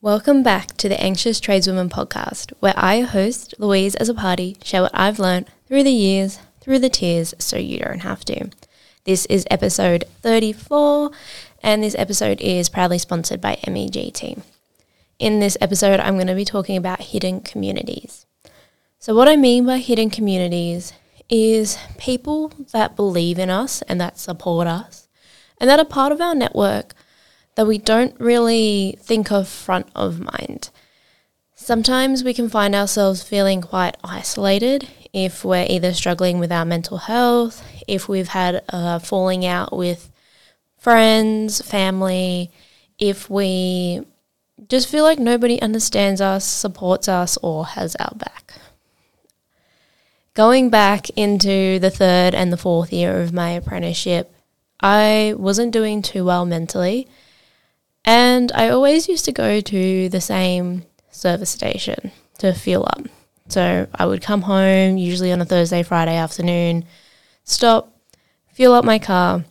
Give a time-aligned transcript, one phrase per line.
[0.00, 5.18] Welcome back to the Anxious Tradeswoman podcast, where I host Louise Azzopardi, share what I've
[5.18, 8.48] learned through the years, through the tears, so you don't have to.
[9.02, 11.10] This is episode 34,
[11.64, 14.40] and this episode is proudly sponsored by MEGT.
[15.18, 18.24] In this episode, I'm going to be talking about hidden communities.
[19.00, 20.92] So, what I mean by hidden communities
[21.28, 25.08] is people that believe in us and that support us
[25.60, 26.94] and that are part of our network
[27.58, 30.70] that we don't really think of front of mind.
[31.56, 36.98] Sometimes we can find ourselves feeling quite isolated if we're either struggling with our mental
[36.98, 40.08] health, if we've had a falling out with
[40.76, 42.52] friends, family,
[42.96, 44.02] if we
[44.68, 48.52] just feel like nobody understands us, supports us, or has our back.
[50.34, 54.32] Going back into the third and the fourth year of my apprenticeship,
[54.78, 57.08] I wasn't doing too well mentally.
[58.04, 63.02] And I always used to go to the same service station to fuel up.
[63.48, 66.84] So I would come home, usually on a Thursday, Friday afternoon,
[67.44, 67.92] stop,
[68.52, 69.44] fuel up my car.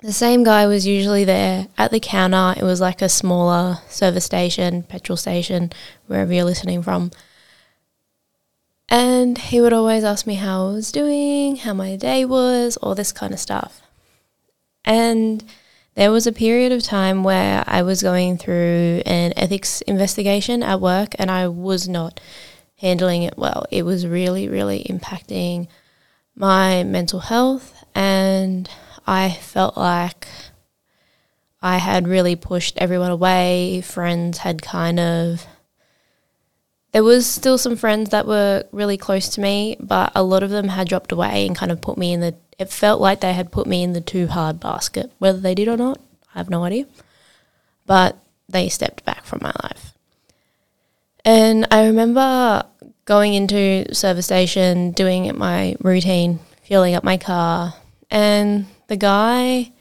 [0.00, 2.54] The same guy was usually there at the counter.
[2.58, 5.72] It was like a smaller service station, petrol station,
[6.06, 7.12] wherever you're listening from.
[8.88, 12.94] And he would always ask me how I was doing, how my day was, all
[12.94, 13.80] this kind of stuff.
[14.84, 15.44] And
[15.94, 20.80] there was a period of time where I was going through an ethics investigation at
[20.80, 22.20] work and I was not
[22.78, 23.66] handling it well.
[23.70, 25.68] It was really, really impacting
[26.34, 28.68] my mental health and
[29.06, 30.26] I felt like
[31.60, 33.82] I had really pushed everyone away.
[33.82, 35.46] Friends had kind of
[36.92, 40.50] there was still some friends that were really close to me, but a lot of
[40.50, 43.32] them had dropped away and kind of put me in the it felt like they
[43.32, 45.10] had put me in the too hard basket.
[45.18, 46.00] Whether they did or not,
[46.34, 46.86] I have no idea.
[47.86, 48.16] But
[48.48, 49.92] they stepped back from my life.
[51.24, 52.64] And I remember
[53.04, 57.74] going into service station, doing my routine, fueling up my car,
[58.10, 59.72] and the guy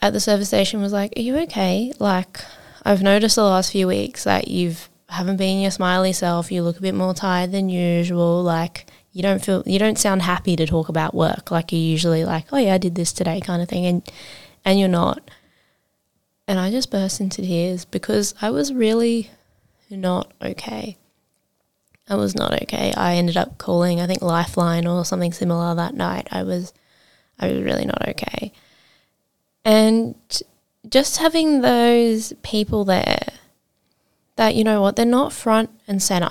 [0.00, 1.92] at the service station was like, "Are you okay?
[1.98, 2.40] Like,
[2.84, 6.52] I've noticed the last few weeks that you've haven't been your smiley self.
[6.52, 8.42] You look a bit more tired than usual.
[8.42, 8.86] Like,
[9.18, 11.50] you don't feel you don't sound happy to talk about work.
[11.50, 14.08] Like you usually like oh yeah i did this today kind of thing and
[14.64, 15.28] and you're not.
[16.46, 19.30] And i just burst into tears because i was really
[19.90, 20.98] not okay.
[22.08, 22.94] I was not okay.
[22.96, 26.28] I ended up calling i think lifeline or something similar that night.
[26.30, 26.72] I was
[27.40, 28.52] i was really not okay.
[29.64, 30.14] And
[30.88, 33.26] just having those people there
[34.36, 36.30] that you know what they're not front and center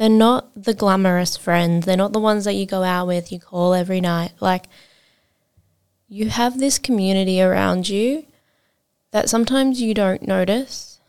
[0.00, 1.84] they're not the glamorous friends.
[1.84, 4.32] They're not the ones that you go out with, you call every night.
[4.40, 4.64] Like,
[6.08, 8.24] you have this community around you
[9.10, 11.00] that sometimes you don't notice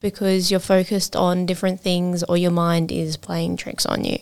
[0.00, 4.18] because you're focused on different things or your mind is playing tricks on you.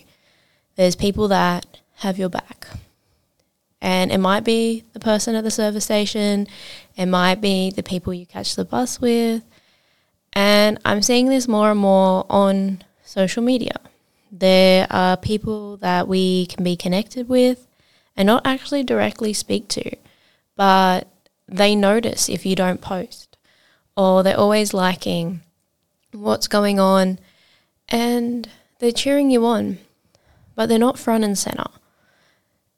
[0.77, 2.67] There's people that have your back.
[3.81, 6.47] And it might be the person at the service station,
[6.95, 9.43] it might be the people you catch the bus with.
[10.35, 13.81] And I'm seeing this more and more on social media.
[14.31, 17.67] There are people that we can be connected with
[18.15, 19.97] and not actually directly speak to,
[20.57, 21.09] but
[21.47, 23.39] they notice if you don't post,
[23.97, 25.41] or they're always liking
[26.13, 27.19] what's going on
[27.89, 28.49] and
[28.79, 29.79] they're cheering you on,
[30.55, 31.71] but they're not front and center.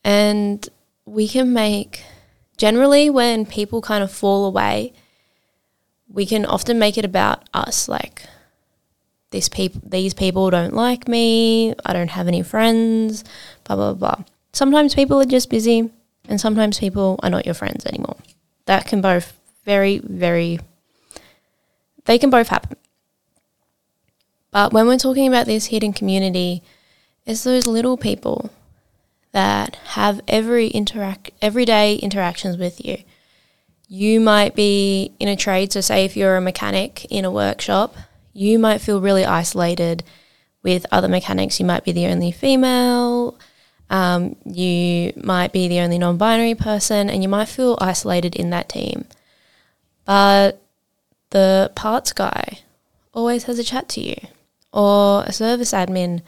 [0.04, 0.68] And
[1.04, 2.04] we can make,
[2.56, 4.92] generally, when people kind of fall away,
[6.08, 7.88] we can often make it about us.
[7.88, 8.22] Like,
[9.30, 13.24] this people these people don't like me, I don't have any friends,
[13.64, 14.24] blah blah blah.
[14.52, 15.90] Sometimes people are just busy
[16.28, 18.16] and sometimes people are not your friends anymore.
[18.66, 19.32] That can both
[19.64, 20.60] very very
[22.04, 22.76] they can both happen.
[24.50, 26.62] But when we're talking about this hidden community,
[27.24, 28.50] it's those little people
[29.32, 32.98] that have every interact everyday interactions with you.
[33.86, 37.94] You might be in a trade, so say if you're a mechanic in a workshop
[38.32, 40.04] you might feel really isolated
[40.62, 41.58] with other mechanics.
[41.58, 43.38] You might be the only female,
[43.90, 48.50] um, you might be the only non binary person, and you might feel isolated in
[48.50, 49.04] that team.
[50.04, 50.62] But
[51.30, 52.60] the parts guy
[53.12, 54.16] always has a chat to you,
[54.72, 56.22] or a service admin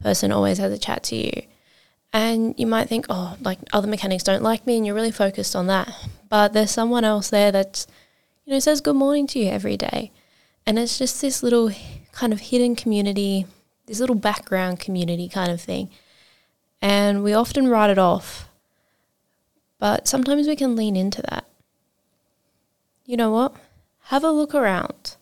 [0.00, 1.42] person always has a chat to you.
[2.12, 5.56] And you might think, oh, like other mechanics don't like me, and you're really focused
[5.56, 5.90] on that.
[6.28, 7.86] But there's someone else there that's,
[8.44, 10.12] you know, says good morning to you every day.
[10.66, 11.70] And it's just this little
[12.12, 13.46] kind of hidden community,
[13.86, 15.90] this little background community kind of thing.
[16.82, 18.48] And we often write it off,
[19.78, 21.46] but sometimes we can lean into that.
[23.04, 23.54] You know what?
[24.04, 25.16] Have a look around.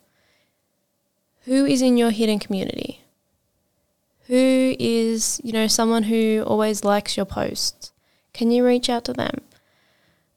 [1.45, 3.03] Who is in your hidden community?
[4.27, 7.93] Who is, you know, someone who always likes your posts?
[8.33, 9.43] Can you reach out to them?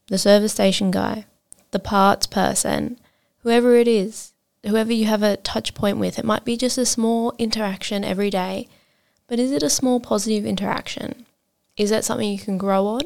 [0.07, 1.25] The service station guy,
[1.71, 2.99] the parts person,
[3.43, 4.33] whoever it is,
[4.67, 6.19] whoever you have a touch point with.
[6.19, 8.67] It might be just a small interaction every day,
[9.27, 11.25] but is it a small positive interaction?
[11.75, 13.01] Is that something you can grow on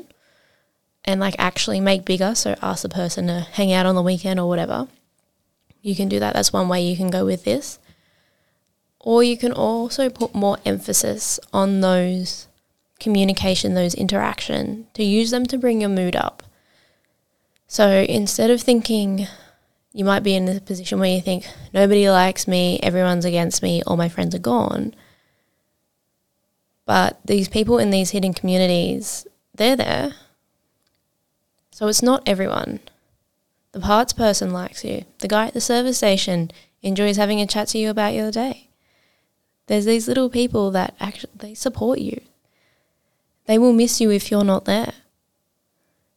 [1.04, 2.36] and like actually make bigger?
[2.36, 4.88] So ask the person to hang out on the weekend or whatever.
[5.82, 6.34] You can do that.
[6.34, 7.80] That's one way you can go with this.
[9.00, 12.48] Or you can also put more emphasis on those
[13.00, 16.44] communication, those interaction, to use them to bring your mood up.
[17.68, 19.28] So instead of thinking,
[19.94, 23.82] you might be in a position where you think, nobody likes me, everyone's against me,
[23.86, 24.94] all my friends are gone.
[26.86, 30.14] But these people in these hidden communities, they're there.
[31.72, 32.80] So it's not everyone.
[33.72, 35.06] The parts person likes you.
[35.20, 36.52] The guy at the service station
[36.82, 38.68] enjoys having a chat to you about your day.
[39.68, 42.20] There's these little people that actually they support you.
[43.46, 44.94] They will miss you if you're not there.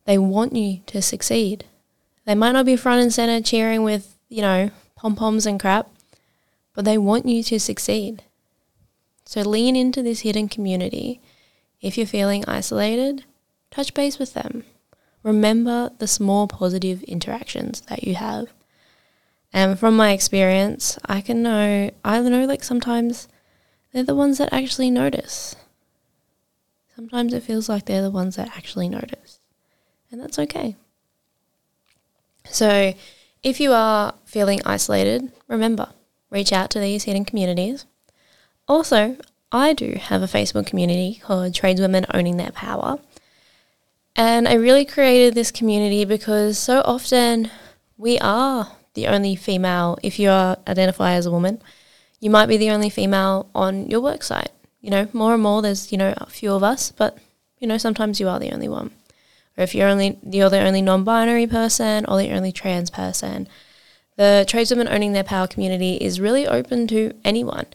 [0.04, 1.64] They want you to succeed.
[2.26, 5.88] They might not be front and center cheering with, you know, pom poms and crap,
[6.74, 8.22] but they want you to succeed.
[9.26, 11.20] So lean into this hidden community.
[11.80, 13.24] If you're feeling isolated,
[13.70, 14.64] touch base with them.
[15.22, 18.48] Remember the small positive interactions that you have.
[19.52, 23.28] And from my experience, I can know, I know like sometimes
[23.92, 25.56] they're the ones that actually notice.
[26.96, 29.38] Sometimes it feels like they're the ones that actually notice.
[30.10, 30.76] And that's okay.
[32.46, 32.94] So,
[33.42, 35.90] if you are feeling isolated, remember,
[36.30, 37.86] reach out to these hidden communities.
[38.66, 39.16] Also,
[39.52, 42.98] I do have a Facebook community called Tradeswomen Owning Their Power.
[44.16, 47.50] And I really created this community because so often
[47.96, 51.60] we are the only female, if you are, identify as a woman,
[52.20, 54.50] you might be the only female on your work site.
[54.80, 57.18] You know, more and more there's, you know, a few of us, but
[57.58, 58.90] you know, sometimes you are the only one.
[59.56, 63.48] Or if you're only you're the only non-binary person or the only trans person.
[64.16, 67.66] The tradeswomen owning their power community is really open to anyone.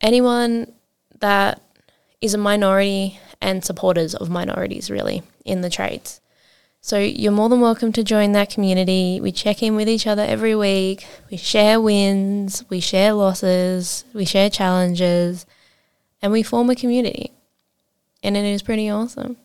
[0.00, 0.72] Anyone
[1.20, 1.60] that
[2.20, 6.20] is a minority and supporters of minorities really in the trades.
[6.80, 9.20] So you're more than welcome to join that community.
[9.20, 11.06] We check in with each other every week.
[11.30, 15.46] We share wins, we share losses, we share challenges,
[16.20, 17.30] and we form a community.
[18.22, 19.36] And it is pretty awesome.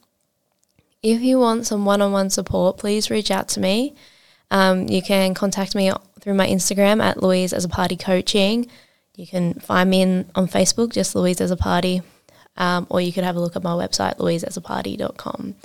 [1.03, 3.95] If you want some one on one support, please reach out to me.
[4.49, 8.67] Um, you can contact me through my Instagram at Louise Azzopardi Coaching.
[9.15, 12.03] You can find me in, on Facebook, just Louise Azzopardi,
[12.55, 15.55] um, or you could have a look at my website, louiseazzopardi.com.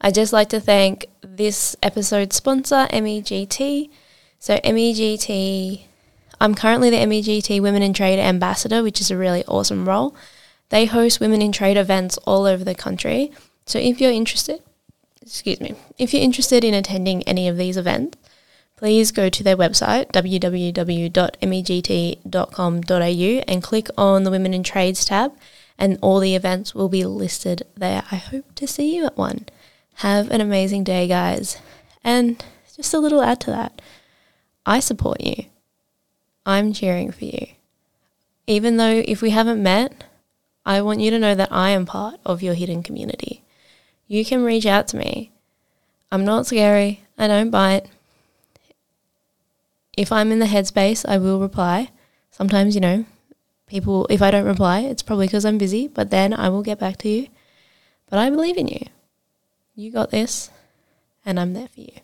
[0.00, 3.90] I'd just like to thank this episode's sponsor, MEGT.
[4.38, 5.82] So, MEGT,
[6.40, 10.14] I'm currently the MEGT Women in Trade Ambassador, which is a really awesome role.
[10.68, 13.32] They host women in trade events all over the country.
[13.66, 14.60] So, if you're interested,
[15.22, 18.18] excuse me, if you're interested in attending any of these events,
[18.76, 20.32] please go to their website, www.megt.com.au
[23.48, 25.32] and click on the Women in Trades tab,
[25.78, 28.02] and all the events will be listed there.
[28.10, 29.46] I hope to see you at one.
[29.98, 31.58] Have an amazing day, guys.
[32.02, 32.44] And
[32.76, 33.80] just a little add to that
[34.66, 35.44] I support you.
[36.46, 37.46] I'm cheering for you.
[38.46, 40.04] Even though if we haven't met,
[40.66, 43.43] I want you to know that I am part of your hidden community.
[44.06, 45.32] You can reach out to me.
[46.12, 47.02] I'm not scary.
[47.16, 47.86] I don't bite.
[49.96, 51.90] If I'm in the headspace, I will reply.
[52.30, 53.04] Sometimes, you know,
[53.66, 56.78] people, if I don't reply, it's probably because I'm busy, but then I will get
[56.78, 57.28] back to you.
[58.10, 58.86] But I believe in you.
[59.74, 60.50] You got this,
[61.24, 62.03] and I'm there for you.